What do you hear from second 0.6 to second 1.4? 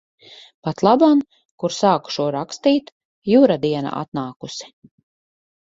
Patlaban,